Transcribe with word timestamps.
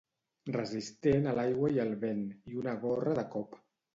Resistent 0.53 1.27
a 1.31 1.33
l'aigua 1.41 1.69
i 1.77 1.77
al 1.85 1.93
vent, 2.05 2.25
i 2.53 2.57
una 2.63 2.75
gorra 2.87 3.17
de 3.23 3.29
cop. 3.37 3.55